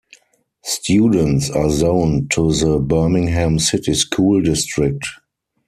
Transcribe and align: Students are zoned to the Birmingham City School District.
Students 0.63 1.51
are 1.51 1.69
zoned 1.69 2.31
to 2.31 2.51
the 2.53 2.79
Birmingham 2.79 3.59
City 3.59 3.93
School 3.93 4.41
District. 4.41 5.05